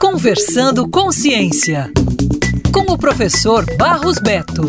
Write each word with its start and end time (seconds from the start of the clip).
Conversando 0.00 0.88
com 0.88 1.10
Ciência, 1.10 1.90
com 2.72 2.92
o 2.92 2.98
professor 2.98 3.64
Barros 3.76 4.18
Beto. 4.18 4.68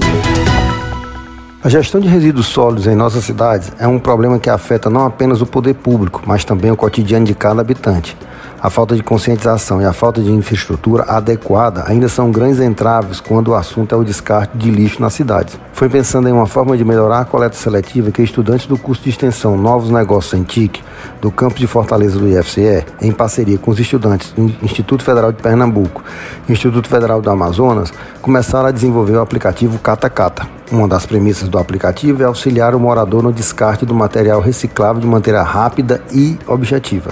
A 1.63 1.69
gestão 1.69 1.99
de 1.99 2.07
resíduos 2.07 2.47
sólidos 2.47 2.87
em 2.87 2.95
nossas 2.95 3.23
cidades 3.23 3.71
é 3.79 3.87
um 3.87 3.99
problema 3.99 4.39
que 4.39 4.49
afeta 4.49 4.89
não 4.89 5.05
apenas 5.05 5.41
o 5.41 5.45
poder 5.45 5.75
público, 5.75 6.21
mas 6.25 6.45
também 6.45 6.71
o 6.71 6.77
cotidiano 6.77 7.25
de 7.25 7.35
cada 7.35 7.61
habitante. 7.61 8.15
A 8.61 8.69
falta 8.69 8.93
de 8.93 9.01
conscientização 9.01 9.81
e 9.81 9.85
a 9.85 9.93
falta 9.93 10.21
de 10.21 10.29
infraestrutura 10.29 11.03
adequada 11.03 11.85
ainda 11.87 12.09
são 12.09 12.29
grandes 12.29 12.59
entraves 12.59 13.21
quando 13.21 13.49
o 13.49 13.55
assunto 13.55 13.95
é 13.95 13.97
o 13.97 14.03
descarte 14.03 14.57
de 14.57 14.69
lixo 14.69 15.01
nas 15.01 15.13
cidades. 15.13 15.57
Foi 15.71 15.87
pensando 15.87 16.27
em 16.27 16.33
uma 16.33 16.45
forma 16.45 16.75
de 16.75 16.83
melhorar 16.83 17.21
a 17.21 17.25
coleta 17.25 17.55
seletiva 17.55 18.11
que 18.11 18.21
estudantes 18.21 18.67
do 18.67 18.77
curso 18.77 19.01
de 19.01 19.11
extensão 19.11 19.55
Novos 19.55 19.89
Negócios 19.89 20.33
em 20.33 20.43
TIC, 20.43 20.83
do 21.21 21.31
campus 21.31 21.61
de 21.61 21.67
Fortaleza 21.67 22.19
do 22.19 22.27
IFCE, 22.27 22.85
em 23.01 23.13
parceria 23.13 23.57
com 23.57 23.71
os 23.71 23.79
estudantes 23.79 24.33
do 24.33 24.53
Instituto 24.61 25.05
Federal 25.05 25.31
de 25.31 25.41
Pernambuco 25.41 26.03
e 26.49 26.51
Instituto 26.51 26.89
Federal 26.89 27.21
do 27.21 27.29
Amazonas, 27.29 27.93
começaram 28.21 28.67
a 28.67 28.71
desenvolver 28.71 29.15
o 29.15 29.21
aplicativo 29.21 29.79
Cata 29.79 30.09
Cata. 30.09 30.45
Uma 30.69 30.87
das 30.87 31.05
premissas 31.05 31.47
do 31.47 31.57
aplicativo 31.57 32.21
é 32.21 32.25
auxiliar 32.25 32.75
o 32.75 32.79
morador 32.79 33.23
no 33.23 33.33
descarte 33.33 33.85
do 33.85 33.95
material 33.95 34.41
reciclável 34.41 35.01
de 35.01 35.07
maneira 35.07 35.41
rápida 35.41 36.01
e 36.11 36.37
objetiva. 36.45 37.11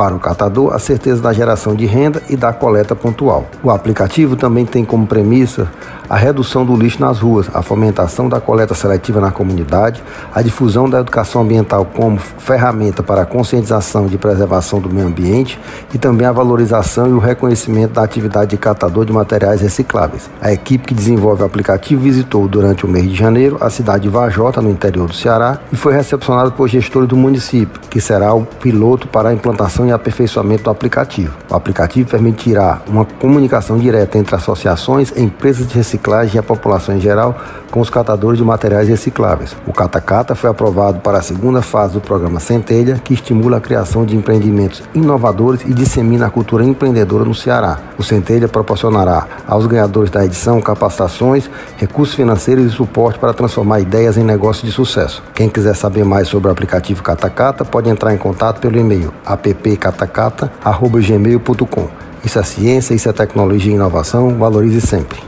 Para 0.00 0.14
o 0.14 0.18
catador, 0.18 0.72
a 0.72 0.78
certeza 0.78 1.20
da 1.20 1.30
geração 1.30 1.74
de 1.74 1.84
renda 1.84 2.22
e 2.30 2.34
da 2.34 2.54
coleta 2.54 2.96
pontual. 2.96 3.44
O 3.62 3.68
aplicativo 3.68 4.34
também 4.34 4.64
tem 4.64 4.82
como 4.82 5.06
premissa 5.06 5.70
a 6.08 6.16
redução 6.16 6.64
do 6.64 6.74
lixo 6.74 7.00
nas 7.00 7.20
ruas, 7.20 7.48
a 7.54 7.62
fomentação 7.62 8.28
da 8.28 8.40
coleta 8.40 8.74
seletiva 8.74 9.20
na 9.20 9.30
comunidade, 9.30 10.02
a 10.34 10.42
difusão 10.42 10.90
da 10.90 10.98
educação 11.00 11.42
ambiental 11.42 11.84
como 11.84 12.18
ferramenta 12.18 13.00
para 13.00 13.22
a 13.22 13.26
conscientização 13.26 14.06
de 14.06 14.18
preservação 14.18 14.80
do 14.80 14.88
meio 14.88 15.06
ambiente 15.06 15.60
e 15.94 15.98
também 15.98 16.26
a 16.26 16.32
valorização 16.32 17.06
e 17.06 17.12
o 17.12 17.18
reconhecimento 17.18 17.92
da 17.92 18.02
atividade 18.02 18.50
de 18.50 18.56
catador 18.56 19.04
de 19.04 19.12
materiais 19.12 19.60
recicláveis. 19.60 20.28
A 20.40 20.50
equipe 20.50 20.88
que 20.88 20.94
desenvolve 20.94 21.42
o 21.42 21.46
aplicativo 21.46 22.02
visitou 22.02 22.48
durante 22.48 22.84
o 22.84 22.88
mês 22.88 23.08
de 23.08 23.14
janeiro 23.14 23.58
a 23.60 23.68
cidade 23.68 24.04
de 24.04 24.08
Vajota, 24.08 24.62
no 24.62 24.70
interior 24.70 25.06
do 25.06 25.14
Ceará, 25.14 25.60
e 25.70 25.76
foi 25.76 25.92
recepcionada 25.92 26.50
por 26.50 26.68
gestores 26.68 27.08
do 27.08 27.16
município, 27.16 27.80
que 27.88 28.00
será 28.00 28.34
o 28.34 28.44
piloto 28.46 29.06
para 29.06 29.28
a 29.28 29.32
implantação 29.34 29.89
e 29.90 29.94
aperfeiçoamento 29.94 30.64
do 30.64 30.70
aplicativo. 30.70 31.34
O 31.50 31.54
aplicativo 31.54 32.08
permitirá 32.08 32.80
uma 32.86 33.04
comunicação 33.04 33.78
direta 33.78 34.18
entre 34.18 34.34
associações, 34.34 35.12
empresas 35.16 35.66
de 35.66 35.74
reciclagem 35.74 36.36
e 36.36 36.38
a 36.38 36.42
população 36.42 36.96
em 36.96 37.00
geral 37.00 37.36
com 37.70 37.80
os 37.80 37.88
catadores 37.88 38.38
de 38.38 38.44
materiais 38.44 38.88
recicláveis. 38.88 39.56
O 39.66 39.72
Catacata 39.72 40.34
foi 40.34 40.50
aprovado 40.50 41.00
para 41.00 41.18
a 41.18 41.22
segunda 41.22 41.62
fase 41.62 41.94
do 41.94 42.00
programa 42.00 42.40
Centelha, 42.40 43.00
que 43.02 43.14
estimula 43.14 43.58
a 43.58 43.60
criação 43.60 44.04
de 44.04 44.16
empreendimentos 44.16 44.82
inovadores 44.94 45.62
e 45.64 45.72
dissemina 45.72 46.26
a 46.26 46.30
cultura 46.30 46.64
empreendedora 46.64 47.24
no 47.24 47.34
Ceará. 47.34 47.78
O 47.96 48.02
Centelha 48.02 48.48
proporcionará 48.48 49.26
aos 49.46 49.66
ganhadores 49.66 50.10
da 50.10 50.24
edição 50.24 50.60
capacitações, 50.60 51.48
recursos 51.76 52.14
financeiros 52.14 52.66
e 52.66 52.74
suporte 52.74 53.18
para 53.18 53.32
transformar 53.32 53.80
ideias 53.80 54.16
em 54.16 54.24
negócios 54.24 54.66
de 54.66 54.72
sucesso. 54.72 55.22
Quem 55.34 55.48
quiser 55.48 55.74
saber 55.74 56.04
mais 56.04 56.28
sobre 56.28 56.48
o 56.48 56.52
aplicativo 56.52 57.02
Catacata 57.02 57.64
pode 57.64 57.88
entrar 57.88 58.12
em 58.12 58.18
contato 58.18 58.60
pelo 58.60 58.78
e-mail 58.78 59.12
appcatacata.gmail.com. 59.88 61.88
Isso 62.24 62.38
é 62.38 62.42
ciência, 62.42 62.94
isso 62.94 63.08
é 63.08 63.12
tecnologia 63.12 63.72
e 63.72 63.74
inovação, 63.74 64.36
valorize 64.36 64.80
sempre. 64.80 65.20